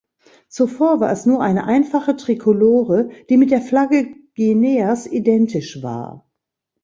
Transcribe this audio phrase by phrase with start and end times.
[0.49, 6.27] Zuvor war es nur eine einfache Trikolore, die mit der Flagge Guineas identisch war.